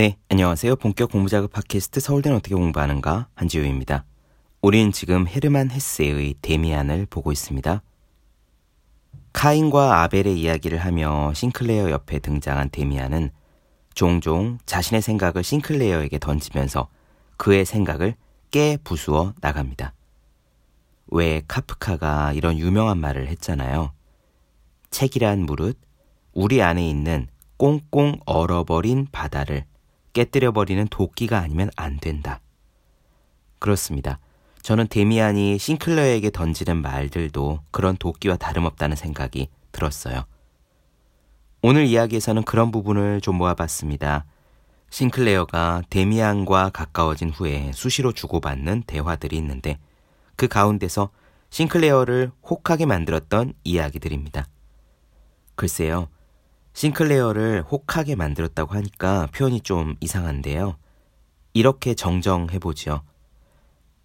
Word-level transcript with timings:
네, 0.00 0.16
안녕하세요. 0.30 0.76
본격 0.76 1.12
공부작업 1.12 1.52
팟캐스트 1.52 2.00
서울대는 2.00 2.38
어떻게 2.38 2.54
공부하는가 2.54 3.28
한지우입니다. 3.34 4.06
우린 4.62 4.92
지금 4.92 5.28
헤르만 5.28 5.70
헤스의 5.70 6.36
데미안을 6.40 7.04
보고 7.04 7.32
있습니다. 7.32 7.82
카인과 9.34 10.02
아벨의 10.02 10.40
이야기를 10.40 10.78
하며 10.78 11.34
싱클레어 11.34 11.90
옆에 11.90 12.18
등장한 12.18 12.70
데미안은 12.70 13.28
종종 13.92 14.56
자신의 14.64 15.02
생각을 15.02 15.44
싱클레어에게 15.44 16.18
던지면서 16.18 16.88
그의 17.36 17.66
생각을 17.66 18.14
깨 18.50 18.78
부수어 18.82 19.34
나갑니다. 19.42 19.92
왜 21.08 21.42
카프카가 21.46 22.32
이런 22.32 22.58
유명한 22.58 22.96
말을 22.96 23.28
했잖아요. 23.28 23.92
책이란 24.88 25.40
무릇 25.40 25.78
우리 26.32 26.62
안에 26.62 26.88
있는 26.88 27.26
꽁꽁 27.58 28.18
얼어버린 28.24 29.06
바다를 29.12 29.68
깨뜨려버리는 30.12 30.86
도끼가 30.88 31.38
아니면 31.38 31.70
안 31.76 31.98
된다. 31.98 32.40
그렇습니다. 33.58 34.18
저는 34.62 34.88
데미안이 34.88 35.58
싱클레어에게 35.58 36.30
던지는 36.30 36.82
말들도 36.82 37.60
그런 37.70 37.96
도끼와 37.96 38.36
다름없다는 38.36 38.96
생각이 38.96 39.48
들었어요. 39.72 40.24
오늘 41.62 41.84
이야기에서는 41.86 42.42
그런 42.44 42.70
부분을 42.70 43.20
좀 43.20 43.36
모아봤습니다. 43.36 44.24
싱클레어가 44.90 45.82
데미안과 45.88 46.70
가까워진 46.70 47.30
후에 47.30 47.70
수시로 47.74 48.12
주고받는 48.12 48.84
대화들이 48.86 49.36
있는데 49.36 49.78
그 50.36 50.48
가운데서 50.48 51.10
싱클레어를 51.50 52.32
혹하게 52.48 52.86
만들었던 52.86 53.52
이야기들입니다. 53.64 54.46
글쎄요. 55.54 56.08
싱클레어를 56.72 57.64
혹하게 57.70 58.14
만들었다고 58.14 58.74
하니까 58.74 59.28
표현이 59.34 59.60
좀 59.60 59.96
이상한데요. 60.00 60.76
이렇게 61.52 61.94
정정해보죠. 61.94 63.02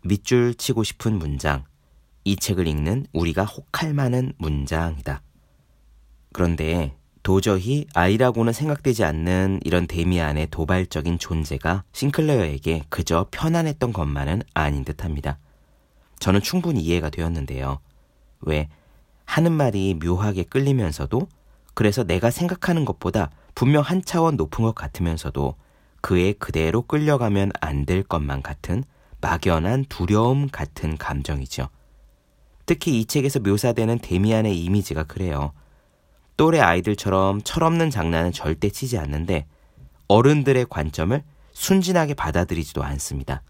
밑줄 0.03 0.55
치고 0.55 0.83
싶은 0.83 1.17
문장. 1.17 1.63
이 2.23 2.35
책을 2.35 2.67
읽는 2.67 3.05
우리가 3.13 3.43
혹할 3.45 3.93
만한 3.93 4.33
문장이다. 4.37 5.21
그런데 6.33 6.95
도저히 7.23 7.87
아이라고는 7.93 8.53
생각되지 8.53 9.03
않는 9.03 9.59
이런 9.63 9.87
데미안의 9.87 10.47
도발적인 10.51 11.17
존재가 11.17 11.83
싱클레어에게 11.93 12.83
그저 12.89 13.27
편안했던 13.31 13.93
것만은 13.93 14.43
아닌 14.53 14.83
듯 14.83 15.03
합니다. 15.03 15.39
저는 16.19 16.41
충분히 16.41 16.81
이해가 16.81 17.09
되었는데요. 17.09 17.79
왜 18.41 18.69
하는 19.25 19.51
말이 19.53 19.95
묘하게 19.95 20.43
끌리면서도 20.43 21.27
그래서 21.75 22.03
내가 22.03 22.31
생각하는 22.31 22.85
것보다 22.85 23.29
분명 23.53 23.83
한 23.83 24.03
차원 24.03 24.35
높은 24.37 24.63
것 24.63 24.73
같으면서도 24.73 25.55
그에 26.01 26.33
그대로 26.33 26.81
끌려가면 26.81 27.51
안 27.61 27.85
될 27.85 28.01
것만 28.01 28.41
같은 28.41 28.83
막연한 29.21 29.85
두려움 29.89 30.47
같은 30.47 30.97
감정이죠. 30.97 31.69
특히 32.65 32.99
이 32.99 33.05
책에서 33.05 33.39
묘사되는 33.39 33.99
데미안의 33.99 34.57
이미지가 34.63 35.03
그래요. 35.03 35.51
또래 36.37 36.59
아이들처럼 36.59 37.41
철없는 37.43 37.89
장난은 37.89 38.31
절대 38.31 38.69
치지 38.69 38.97
않는데 38.97 39.45
어른들의 40.07 40.65
관점을 40.69 41.23
순진하게 41.53 42.13
받아들이지도 42.15 42.83
않습니다. 42.83 43.41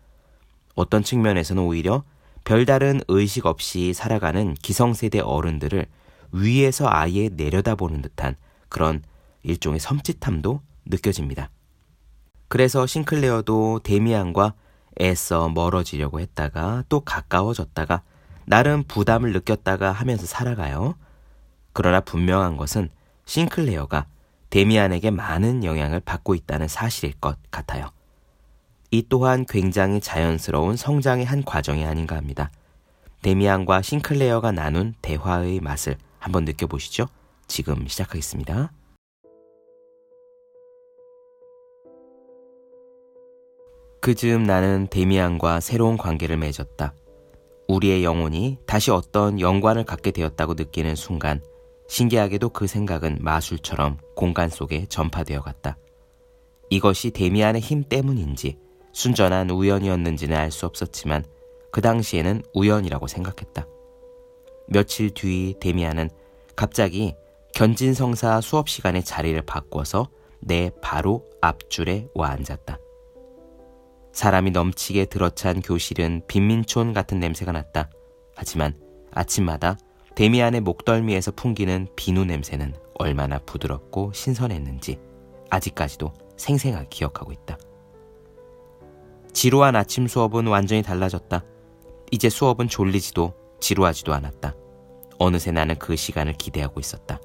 어떤 0.75 1.03
측면에서는 1.03 1.61
오히려 1.63 2.03
별다른 2.43 3.01
의식 3.07 3.45
없이 3.45 3.93
살아가는 3.93 4.53
기성세대 4.55 5.19
어른들을 5.19 5.87
위에서 6.31 6.87
아예 6.89 7.29
내려다보는 7.29 8.01
듯한 8.01 8.35
그런 8.69 9.03
일종의 9.43 9.79
섬찟함도 9.79 10.59
느껴집니다. 10.85 11.49
그래서 12.47 12.85
싱클레어도 12.85 13.81
데미안과 13.83 14.53
애써 15.01 15.49
멀어지려고 15.49 16.19
했다가 16.19 16.83
또 16.89 17.01
가까워졌다가 17.01 18.01
나름 18.45 18.83
부담을 18.83 19.33
느꼈다가 19.33 19.91
하면서 19.91 20.25
살아가요. 20.25 20.95
그러나 21.73 21.99
분명한 21.99 22.57
것은 22.57 22.89
싱클레어가 23.25 24.05
데미안에게 24.49 25.11
많은 25.11 25.63
영향을 25.63 25.99
받고 25.99 26.35
있다는 26.35 26.67
사실일 26.67 27.15
것 27.19 27.37
같아요. 27.51 27.89
이 28.91 29.03
또한 29.09 29.45
굉장히 29.45 29.99
자연스러운 29.99 30.77
성장의 30.77 31.25
한 31.25 31.43
과정이 31.43 31.85
아닌가 31.85 32.15
합니다. 32.15 32.51
데미안과 33.23 33.81
싱클레어가 33.81 34.51
나눈 34.51 34.93
대화의 35.01 35.59
맛을 35.59 35.97
한번 36.25 36.43
느껴보시죠. 36.43 37.05
지금 37.47 37.87
시작하겠습니다. 37.87 38.71
그 44.01 44.15
즈음 44.15 44.41
나는 44.41 44.87
데미안과 44.89 45.59
새로운 45.59 45.97
관계를 45.97 46.37
맺었다. 46.37 46.95
우리의 47.67 48.03
영혼이 48.03 48.57
다시 48.65 48.89
어떤 48.89 49.39
연관을 49.39 49.83
갖게 49.83 50.09
되었다고 50.09 50.55
느끼는 50.55 50.95
순간 50.95 51.41
신기하게도 51.87 52.49
그 52.49 52.65
생각은 52.65 53.19
마술처럼 53.21 53.99
공간 54.15 54.49
속에 54.49 54.87
전파되어 54.87 55.41
갔다. 55.41 55.77
이것이 56.71 57.11
데미안의 57.11 57.61
힘 57.61 57.83
때문인지 57.83 58.57
순전한 58.93 59.51
우연이었는지는 59.51 60.35
알 60.35 60.49
수 60.49 60.65
없었지만 60.65 61.23
그 61.71 61.81
당시에는 61.81 62.41
우연이라고 62.55 63.05
생각했다. 63.05 63.67
며칠 64.67 65.11
뒤 65.11 65.55
데미안은 65.59 66.09
갑자기 66.55 67.15
견진성사 67.53 68.41
수업 68.41 68.69
시간에 68.69 69.01
자리를 69.01 69.41
바꿔서 69.43 70.09
내 70.39 70.71
바로 70.81 71.25
앞줄에 71.41 72.07
와 72.13 72.29
앉았다. 72.29 72.77
사람이 74.11 74.51
넘치게 74.51 75.05
들어찬 75.05 75.61
교실은 75.61 76.21
빈민촌 76.27 76.93
같은 76.93 77.19
냄새가 77.19 77.51
났다. 77.51 77.89
하지만 78.35 78.73
아침마다 79.11 79.77
데미안의 80.15 80.61
목덜미에서 80.61 81.31
풍기는 81.31 81.87
비누 81.95 82.25
냄새는 82.25 82.73
얼마나 82.97 83.39
부드럽고 83.39 84.13
신선했는지 84.13 84.99
아직까지도 85.49 86.13
생생하게 86.37 86.87
기억하고 86.89 87.31
있다. 87.31 87.57
지루한 89.33 89.75
아침 89.75 90.07
수업은 90.07 90.47
완전히 90.47 90.81
달라졌다. 90.81 91.43
이제 92.11 92.29
수업은 92.29 92.69
졸리지도 92.69 93.33
지루하지도 93.59 94.13
않았다. 94.13 94.55
어느새 95.17 95.51
나는 95.51 95.75
그 95.75 95.95
시간을 95.95 96.33
기대하고 96.33 96.79
있었다. 96.79 97.19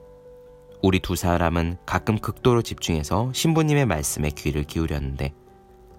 우리 0.83 1.01
두 1.01 1.17
사람은 1.17 1.77
가끔 1.85 2.19
극도로 2.19 2.63
집중해서 2.63 3.33
신부님의 3.35 3.87
말씀에 3.87 4.31
귀를 4.31 4.65
기울였는데 4.65 5.35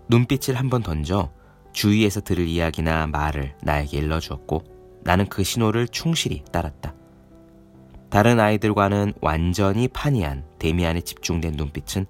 눈빛을 0.09 0.55
한번 0.55 0.81
던져 0.81 1.31
주위에서 1.73 2.21
들을 2.21 2.47
이야기나 2.47 3.07
말을 3.07 3.55
나에게 3.61 3.97
일러주었고 3.97 4.63
나는 5.03 5.27
그 5.27 5.43
신호를 5.43 5.87
충실히 5.87 6.43
따랐다. 6.51 6.95
다른 8.09 8.39
아이들과는 8.39 9.13
완전히 9.21 9.87
판이한 9.87 10.43
데미안에 10.59 11.01
집중된 11.01 11.53
눈빛은 11.53 12.05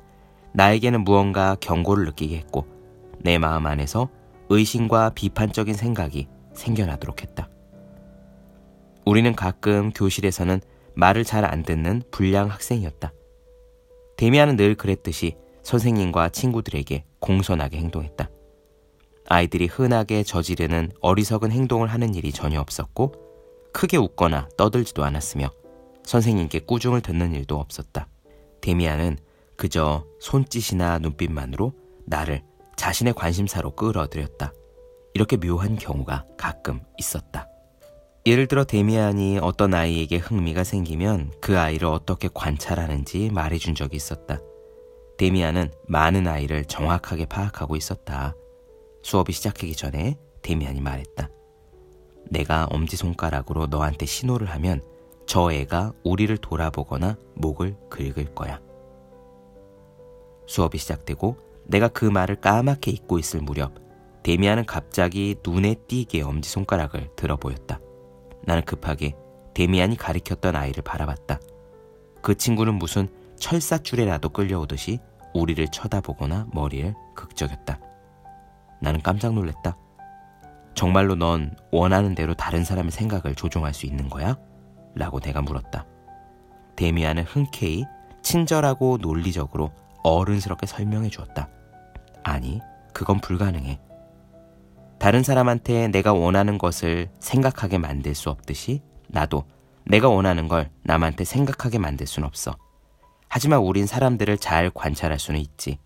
나에게는 0.53 1.03
무언가 1.03 1.55
경고를 1.59 2.05
느끼게 2.05 2.37
했고 2.37 2.65
내 3.19 3.37
마음 3.37 3.67
안에서 3.67 4.09
의심과 4.49 5.11
비판적인 5.11 5.75
생각이 5.75 6.27
생겨나도록 6.55 7.21
했다. 7.21 7.50
우리는 9.06 9.34
가끔 9.35 9.91
교실에서는 9.91 10.62
말을 10.94 11.23
잘 11.23 11.45
안 11.45 11.63
듣는 11.63 12.03
불량 12.12 12.50
학생이었다. 12.50 13.13
데미안은 14.17 14.56
늘 14.56 14.75
그랬듯이 14.75 15.35
선생님과 15.63 16.29
친구들에게 16.29 17.06
공손하게 17.19 17.78
행동했다. 17.78 18.29
아이들이 19.28 19.67
흔하게 19.67 20.23
저지르는 20.23 20.91
어리석은 21.01 21.51
행동을 21.51 21.88
하는 21.88 22.13
일이 22.16 22.31
전혀 22.31 22.59
없었고 22.59 23.13
크게 23.73 23.97
웃거나 23.97 24.50
떠들지도 24.57 25.03
않았으며 25.03 25.50
선생님께 26.03 26.59
꾸중을 26.59 27.02
듣는 27.02 27.34
일도 27.34 27.58
없었다. 27.58 28.08
데미안은 28.61 29.17
그저 29.55 30.05
손짓이나 30.20 30.99
눈빛만으로 30.99 31.73
나를 32.05 32.43
자신의 32.75 33.14
관심사로 33.14 33.75
끌어들였다. 33.75 34.53
이렇게 35.14 35.37
묘한 35.37 35.78
경우가 35.78 36.25
가끔 36.37 36.81
있었다. 36.97 37.47
예를 38.23 38.46
들어 38.46 38.64
데미안이 38.64 39.40
어떤 39.41 39.73
아이에게 39.73 40.18
흥미가 40.18 40.64
생기면 40.64 41.32
그 41.41 41.58
아이를 41.58 41.88
어떻게 41.88 42.29
관찰하는지 42.32 43.32
말해준 43.32 43.73
적이 43.73 43.96
있었다. 43.96 44.40
데미안은 45.18 45.72
많은 45.88 46.28
아이를 46.28 46.66
정확하게 46.66 47.26
파악하고 47.26 47.76
있었다. 47.76 48.35
수업이 49.02 49.34
시작하기 49.34 49.76
전에 49.76 50.20
데미안이 50.44 50.82
말했다. 50.82 51.29
내가 52.29 52.66
엄지손가락으로 52.66 53.66
너한테 53.66 54.06
신호를 54.06 54.52
하면 54.52 54.84
저 55.26 55.52
애가 55.52 55.94
우리를 56.03 56.38
돌아보거나 56.38 57.18
목을 57.34 57.76
긁을 57.90 58.35
거야. 58.35 58.62
수업이 60.46 60.78
시작되고 60.78 61.38
내가 61.66 61.88
그 61.88 62.06
말을 62.06 62.35
까맣게 62.35 62.91
잊고 62.91 63.18
있을 63.18 63.41
무렵 63.41 63.73
데미안은 64.22 64.68
갑자기 64.68 65.35
눈에 65.44 65.73
띄게 65.88 66.22
엄지손가락을 66.22 67.09
들어 67.16 67.38
보였다. 67.38 67.79
나는 68.43 68.64
급하게 68.64 69.16
데미안이 69.53 69.97
가리켰던 69.97 70.55
아이를 70.55 70.84
바라봤다. 70.84 71.40
그 72.22 72.35
친구는 72.35 72.76
무슨 72.76 73.08
철사줄에라도 73.38 74.29
끌려오듯이 74.29 74.99
우리를 75.34 75.66
쳐다보거나 75.67 76.47
머리를 76.53 76.93
극적였다. 77.16 77.79
나는 78.82 79.02
깜짝 79.02 79.34
놀랐다. 79.34 79.78
정말로 80.73 81.16
넌 81.16 81.55
원하는 81.72 82.16
대로 82.16 82.34
다른 82.34 82.64
사람의 82.64 82.91
생각을 82.91 83.35
조종할 83.35 83.73
수 83.73 83.85
있는 83.85 84.09
거야? 84.09 84.38
라고 84.96 85.20
내가 85.20 85.41
물었다. 85.41 85.85
데미안은 86.76 87.23
흔쾌히 87.23 87.85
친절하고 88.23 88.97
논리적으로 89.02 89.72
어른스럽게 90.03 90.66
설명해 90.66 91.09
주었다. 91.09 91.49
아니, 92.23 92.59
그건 92.94 93.20
불가능해. 93.20 93.79
다른 95.01 95.23
사람한테 95.23 95.87
내가 95.87 96.13
원하는 96.13 96.59
것을 96.59 97.09
생각하게 97.19 97.79
만들 97.79 98.13
수 98.13 98.29
없듯이 98.29 98.83
나도 99.07 99.45
내가 99.83 100.09
원하는 100.09 100.47
걸 100.47 100.69
남한테 100.83 101.23
생각하게 101.23 101.79
만들 101.79 102.05
순 102.05 102.23
없어. 102.23 102.55
하지만 103.27 103.61
우린 103.61 103.87
사람들을 103.87 104.37
잘 104.37 104.69
관찰할 104.69 105.17
수는 105.17 105.39
있지. 105.39 105.79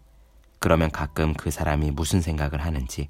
그러면 0.60 0.92
가끔 0.92 1.34
그 1.34 1.50
사람이 1.50 1.92
무슨 1.92 2.20
생각을 2.20 2.66
하는지, 2.66 3.08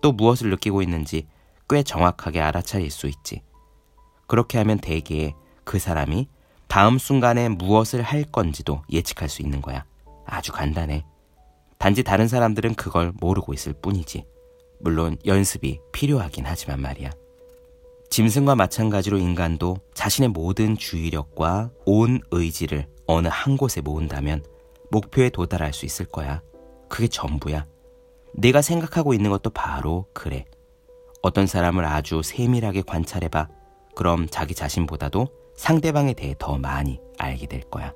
또 0.00 0.12
무엇을 0.12 0.48
느끼고 0.48 0.80
있는지 0.80 1.26
꽤 1.68 1.82
정확하게 1.82 2.40
알아차릴 2.40 2.90
수 2.90 3.06
있지. 3.06 3.42
그렇게 4.26 4.56
하면 4.56 4.78
대개 4.78 5.34
그 5.64 5.78
사람이 5.78 6.28
다음 6.66 6.96
순간에 6.96 7.50
무엇을 7.50 8.00
할 8.00 8.24
건지도 8.24 8.84
예측할 8.90 9.28
수 9.28 9.42
있는 9.42 9.60
거야. 9.60 9.84
아주 10.24 10.50
간단해. 10.50 11.04
단지 11.76 12.02
다른 12.02 12.26
사람들은 12.26 12.74
그걸 12.74 13.12
모르고 13.20 13.52
있을 13.52 13.74
뿐이지. 13.74 14.31
물론 14.82 15.16
연습이 15.24 15.80
필요하긴 15.92 16.44
하지만 16.44 16.80
말이야. 16.80 17.10
짐승과 18.10 18.56
마찬가지로 18.56 19.16
인간도 19.16 19.76
자신의 19.94 20.30
모든 20.30 20.76
주의력과 20.76 21.70
온 21.86 22.20
의지를 22.30 22.86
어느 23.06 23.28
한 23.30 23.56
곳에 23.56 23.80
모은다면 23.80 24.44
목표에 24.90 25.30
도달할 25.30 25.72
수 25.72 25.86
있을 25.86 26.04
거야. 26.04 26.42
그게 26.88 27.08
전부야. 27.08 27.66
내가 28.34 28.60
생각하고 28.60 29.14
있는 29.14 29.30
것도 29.30 29.50
바로 29.50 30.06
그래. 30.12 30.44
어떤 31.22 31.46
사람을 31.46 31.84
아주 31.84 32.20
세밀하게 32.22 32.82
관찰해봐. 32.82 33.48
그럼 33.94 34.26
자기 34.28 34.54
자신보다도 34.54 35.28
상대방에 35.54 36.12
대해 36.12 36.34
더 36.38 36.58
많이 36.58 37.00
알게 37.18 37.46
될 37.46 37.60
거야. 37.62 37.94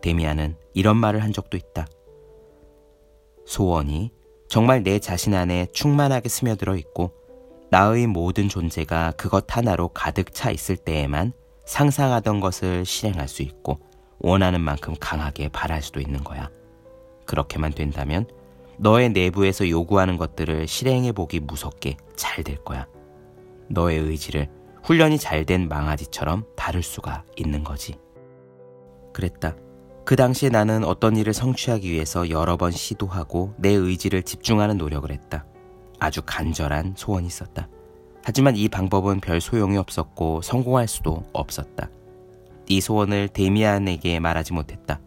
데미안은 0.00 0.56
이런 0.74 0.96
말을 0.96 1.22
한 1.22 1.32
적도 1.32 1.56
있다. 1.56 1.86
소원이 3.44 4.12
정말 4.50 4.82
내 4.82 4.98
자신 4.98 5.32
안에 5.32 5.68
충만하게 5.72 6.28
스며들어 6.28 6.74
있고 6.74 7.12
나의 7.70 8.08
모든 8.08 8.48
존재가 8.48 9.12
그것 9.12 9.44
하나로 9.56 9.90
가득 9.90 10.34
차 10.34 10.50
있을 10.50 10.76
때에만 10.76 11.32
상상하던 11.66 12.40
것을 12.40 12.84
실행할 12.84 13.28
수 13.28 13.42
있고 13.42 13.78
원하는 14.18 14.60
만큼 14.60 14.96
강하게 14.98 15.50
바랄 15.50 15.82
수도 15.82 16.00
있는 16.00 16.24
거야. 16.24 16.50
그렇게만 17.26 17.74
된다면 17.74 18.26
너의 18.76 19.10
내부에서 19.10 19.68
요구하는 19.68 20.16
것들을 20.16 20.66
실행해 20.66 21.12
보기 21.12 21.38
무섭게 21.38 21.96
잘 22.16 22.42
될 22.42 22.56
거야. 22.56 22.88
너의 23.68 24.00
의지를 24.00 24.48
훈련이 24.82 25.18
잘 25.18 25.44
된 25.44 25.68
망아지처럼 25.68 26.44
다룰 26.56 26.82
수가 26.82 27.22
있는 27.36 27.62
거지. 27.62 27.94
그랬다. 29.12 29.54
그 30.10 30.16
당시에 30.16 30.48
나는 30.48 30.82
어떤 30.82 31.16
일을 31.16 31.32
성취하기 31.32 31.88
위해서 31.88 32.30
여러 32.30 32.56
번 32.56 32.72
시도하고 32.72 33.54
내 33.58 33.68
의지를 33.68 34.24
집중하는 34.24 34.76
노력을 34.76 35.08
했다. 35.08 35.44
아주 36.00 36.20
간절한 36.26 36.94
소원이 36.96 37.28
있었다. 37.28 37.68
하지만 38.24 38.56
이 38.56 38.68
방법은 38.68 39.20
별 39.20 39.40
소용이 39.40 39.76
없었고 39.76 40.42
성공할 40.42 40.88
수도 40.88 41.22
없었다. 41.32 41.88
이 42.66 42.80
소원을 42.80 43.28
데미안에게 43.28 44.18
말하지 44.18 44.52
못했다. 44.52 44.98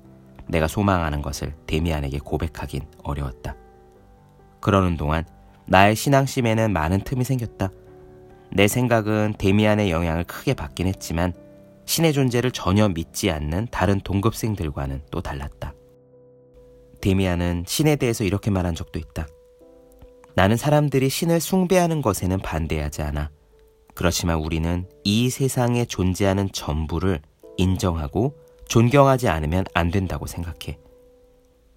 내가 0.48 0.70
소망하는 0.70 1.22
것을 1.22 1.54
데미안에게 1.68 2.20
고백하긴 2.20 2.84
어려웠다. 3.04 3.58
그러는 4.62 4.96
동안 4.96 5.26
나의 5.66 5.98
신앙심에는 5.98 6.72
많은 6.72 7.02
틈이 7.02 7.26
생겼다. 7.26 7.72
내 8.54 8.70
생각은 8.70 9.34
데미안의 9.38 9.92
영향을 9.92 10.24
크게 10.24 10.54
받긴 10.54 10.88
했지만 10.88 11.34
신의 11.86 12.14
존재를 12.14 12.52
전혀 12.52 12.88
믿지 12.90 13.30
않는 13.30 13.68
다른 13.72 14.00
동급생들과는 14.02 15.04
또 15.12 15.22
달랐다. 15.22 15.74
데미안은 17.02 17.66
신에 17.68 17.96
대해서 17.98 18.24
이렇게 18.24 18.50
말한 18.50 18.76
적도 18.76 19.00
있다. 19.00 19.28
나는 20.36 20.58
사람들이 20.58 21.10
신을 21.10 21.40
숭배하는 21.40 22.02
것에는 22.02 22.40
반대하지 22.40 23.02
않아. 23.02 23.30
그렇지만 23.94 24.40
우리는 24.40 24.88
이 25.04 25.30
세상에 25.30 25.86
존재하는 25.86 26.52
전부를 26.52 27.20
인정하고 27.58 28.36
존경하지 28.68 29.28
않으면 29.28 29.66
안 29.74 29.92
된다고 29.92 30.26
생각해. 30.26 30.80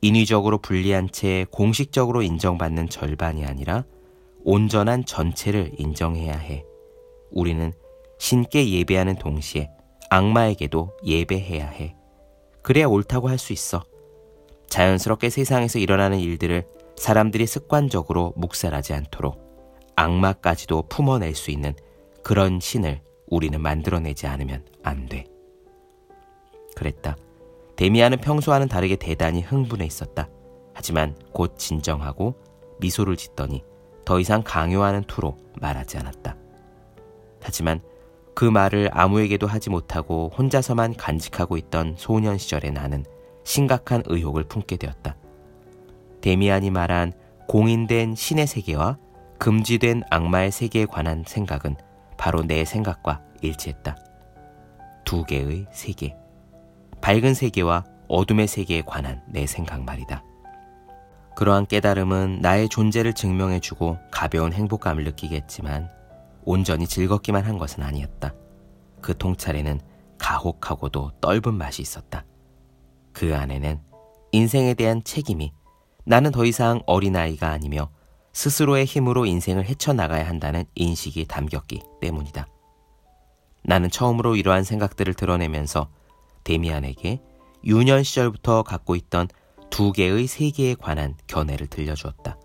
인위적으로 0.00 0.58
분리한 0.58 1.10
채 1.10 1.44
공식적으로 1.50 2.22
인정받는 2.22 2.88
절반이 2.88 3.44
아니라 3.44 3.84
온전한 4.44 5.04
전체를 5.04 5.72
인정해야 5.78 6.36
해. 6.36 6.64
우리는 7.30 7.72
신께 8.18 8.70
예배하는 8.70 9.16
동시에 9.16 9.68
악마에게도 10.10 10.96
예배해야 11.04 11.68
해. 11.68 11.96
그래야 12.62 12.86
옳다고 12.86 13.28
할 13.28 13.38
수 13.38 13.52
있어. 13.52 13.84
자연스럽게 14.68 15.30
세상에서 15.30 15.78
일어나는 15.78 16.18
일들을 16.18 16.66
사람들이 16.96 17.46
습관적으로 17.46 18.32
묵살하지 18.36 18.94
않도록 18.94 19.38
악마까지도 19.96 20.82
품어낼 20.88 21.34
수 21.34 21.50
있는 21.50 21.74
그런 22.22 22.58
신을 22.60 23.00
우리는 23.28 23.60
만들어내지 23.60 24.26
않으면 24.26 24.64
안 24.82 25.06
돼. 25.06 25.24
그랬다. 26.74 27.16
데미안은 27.76 28.18
평소와는 28.18 28.68
다르게 28.68 28.96
대단히 28.96 29.42
흥분해 29.42 29.84
있었다. 29.84 30.28
하지만 30.74 31.16
곧 31.32 31.58
진정하고 31.58 32.34
미소를 32.80 33.16
짓더니 33.16 33.62
더 34.04 34.20
이상 34.20 34.42
강요하는 34.42 35.02
투로 35.04 35.36
말하지 35.60 35.98
않았다. 35.98 36.36
하지만 37.42 37.80
그 38.36 38.44
말을 38.44 38.90
아무에게도 38.92 39.46
하지 39.46 39.70
못하고 39.70 40.30
혼자서만 40.36 40.96
간직하고 40.96 41.56
있던 41.56 41.94
소년 41.96 42.36
시절의 42.36 42.70
나는 42.70 43.02
심각한 43.44 44.02
의혹을 44.04 44.44
품게 44.44 44.76
되었다. 44.76 45.16
데미안이 46.20 46.70
말한 46.70 47.14
공인된 47.48 48.14
신의 48.14 48.46
세계와 48.46 48.98
금지된 49.38 50.02
악마의 50.10 50.50
세계에 50.50 50.84
관한 50.84 51.24
생각은 51.26 51.76
바로 52.18 52.42
내 52.42 52.66
생각과 52.66 53.22
일치했다. 53.40 53.96
두 55.06 55.24
개의 55.24 55.66
세계. 55.72 56.14
밝은 57.00 57.32
세계와 57.32 57.84
어둠의 58.06 58.48
세계에 58.48 58.82
관한 58.82 59.22
내 59.30 59.46
생각 59.46 59.82
말이다. 59.82 60.22
그러한 61.36 61.64
깨달음은 61.64 62.40
나의 62.42 62.68
존재를 62.68 63.14
증명해주고 63.14 63.96
가벼운 64.10 64.52
행복감을 64.52 65.04
느끼겠지만 65.04 65.95
온전히 66.46 66.86
즐겁기만 66.86 67.44
한 67.44 67.58
것은 67.58 67.82
아니었다. 67.82 68.34
그 69.02 69.16
통찰에는 69.18 69.80
가혹하고도 70.16 71.12
떫은 71.20 71.54
맛이 71.54 71.82
있었다. 71.82 72.24
그 73.12 73.36
안에는 73.36 73.80
인생에 74.32 74.74
대한 74.74 75.02
책임이 75.04 75.52
나는 76.04 76.30
더 76.30 76.44
이상 76.44 76.80
어린아이가 76.86 77.50
아니며 77.50 77.90
스스로의 78.32 78.84
힘으로 78.84 79.26
인생을 79.26 79.64
헤쳐나가야 79.66 80.26
한다는 80.26 80.64
인식이 80.74 81.26
담겼기 81.26 81.82
때문이다. 82.00 82.46
나는 83.64 83.90
처음으로 83.90 84.36
이러한 84.36 84.62
생각들을 84.62 85.14
드러내면서 85.14 85.88
데미안에게 86.44 87.20
유년 87.64 88.04
시절부터 88.04 88.62
갖고 88.62 88.94
있던 88.94 89.28
두 89.70 89.90
개의 89.90 90.28
세계에 90.28 90.74
관한 90.74 91.16
견해를 91.26 91.66
들려주었다. 91.66 92.38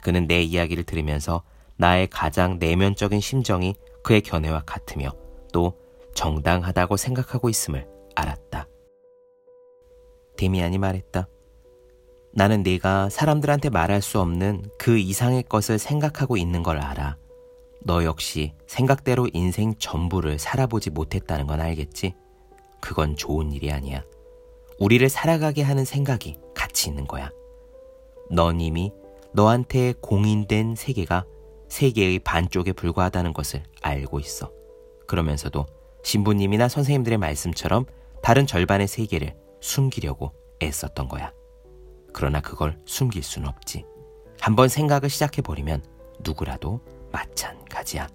그는 0.00 0.26
내 0.26 0.42
이야기를 0.42 0.84
들으면서 0.84 1.42
나의 1.76 2.08
가장 2.08 2.58
내면적인 2.58 3.20
심정이 3.20 3.74
그의 4.02 4.20
견해와 4.20 4.62
같으며 4.64 5.10
또 5.52 5.74
정당하다고 6.14 6.96
생각하고 6.96 7.48
있음을 7.48 7.86
알았다. 8.14 8.68
데미안이 10.36 10.78
말했다. 10.78 11.28
나는 12.32 12.62
네가 12.62 13.08
사람들한테 13.08 13.70
말할 13.70 14.02
수 14.02 14.20
없는 14.20 14.64
그 14.78 14.98
이상의 14.98 15.44
것을 15.44 15.78
생각하고 15.78 16.36
있는 16.36 16.62
걸 16.62 16.78
알아. 16.78 17.16
너 17.82 18.04
역시 18.04 18.52
생각대로 18.66 19.28
인생 19.32 19.74
전부를 19.78 20.38
살아보지 20.38 20.90
못했다는 20.90 21.46
건 21.46 21.60
알겠지? 21.60 22.14
그건 22.80 23.16
좋은 23.16 23.52
일이 23.52 23.70
아니야. 23.70 24.02
우리를 24.78 25.08
살아가게 25.08 25.62
하는 25.62 25.84
생각이 25.84 26.38
같이 26.54 26.88
있는 26.88 27.06
거야. 27.06 27.30
넌 28.30 28.60
이미 28.60 28.92
너한테 29.32 29.94
공인된 30.00 30.74
세계가 30.74 31.24
세계의 31.68 32.20
반쪽에 32.20 32.72
불과하다는 32.72 33.32
것을 33.32 33.62
알고 33.82 34.20
있어. 34.20 34.50
그러면서도 35.06 35.66
신부님이나 36.02 36.68
선생님들의 36.68 37.18
말씀처럼 37.18 37.86
다른 38.22 38.46
절반의 38.46 38.88
세계를 38.88 39.34
숨기려고 39.60 40.32
애썼던 40.62 41.08
거야. 41.08 41.32
그러나 42.12 42.40
그걸 42.40 42.78
숨길 42.86 43.22
수는 43.22 43.48
없지. 43.48 43.84
한번 44.40 44.68
생각을 44.68 45.10
시작해버리면 45.10 45.84
누구라도 46.20 46.80
마찬가지야. 47.12 48.08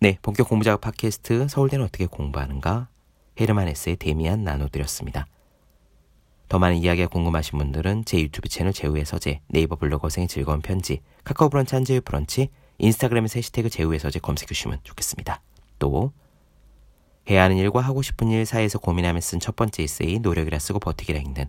네, 0.00 0.16
본격 0.22 0.48
공부작업 0.48 0.80
팟캐스트 0.80 1.48
서울대는 1.48 1.84
어떻게 1.84 2.06
공부하는가? 2.06 2.88
헤르만 3.40 3.66
헤스의 3.66 3.96
데미안 3.96 4.44
나눠드렸습니다. 4.44 5.26
더 6.48 6.60
많은 6.60 6.76
이야기가 6.76 7.08
궁금하신 7.08 7.58
분들은 7.58 8.04
제 8.04 8.20
유튜브 8.20 8.48
채널 8.48 8.72
제우의 8.72 9.04
서재, 9.04 9.40
네이버 9.48 9.74
블로그 9.74 10.08
생의 10.08 10.28
즐거운 10.28 10.60
편지, 10.62 11.00
카카오 11.24 11.48
브런치 11.48 11.74
한재우 11.74 12.00
브런치, 12.02 12.48
인스타그램에서 12.78 13.40
해시태그 13.40 13.70
제우의 13.70 13.98
서재 13.98 14.20
검색해 14.20 14.46
주시면 14.46 14.78
좋겠습니다. 14.84 15.42
또 15.80 16.12
해야 17.28 17.42
하는 17.42 17.56
일과 17.56 17.80
하고 17.80 18.00
싶은 18.00 18.28
일 18.28 18.46
사이에서 18.46 18.78
고민하며 18.78 19.20
쓴 19.20 19.40
첫 19.40 19.56
번째 19.56 19.82
에세이 19.82 20.20
노력이라 20.20 20.60
쓰고 20.60 20.78
버티기라 20.78 21.18
읽는 21.18 21.48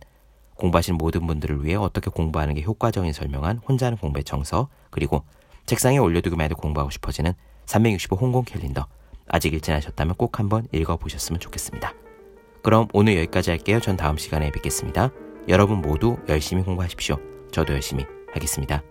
공부하시는 0.56 0.98
모든 0.98 1.28
분들을 1.28 1.64
위해 1.64 1.76
어떻게 1.76 2.10
공부하는 2.10 2.56
게 2.56 2.64
효과적인 2.64 3.14
설명한 3.14 3.60
혼자 3.60 3.86
하는 3.86 3.98
공부의 4.00 4.24
정서 4.24 4.70
그리고 4.90 5.24
책상에 5.68 6.00
올려두기만 6.00 6.46
해도 6.46 6.56
공부하고 6.56 6.90
싶어지는 6.90 7.34
365 7.70 8.16
홍콩 8.16 8.44
캘린더. 8.46 8.88
아직 9.28 9.54
읽지 9.54 9.72
않으셨다면 9.72 10.16
꼭 10.16 10.40
한번 10.40 10.68
읽어보셨으면 10.72 11.40
좋겠습니다. 11.40 11.94
그럼 12.64 12.88
오늘 12.94 13.16
여기까지 13.18 13.52
할게요. 13.52 13.80
전 13.80 13.96
다음 13.96 14.18
시간에 14.18 14.50
뵙겠습니다. 14.52 15.12
여러분 15.48 15.80
모두 15.82 16.18
열심히 16.28 16.64
공부하십시오. 16.64 17.18
저도 17.52 17.74
열심히 17.74 18.06
하겠습니다. 18.34 18.82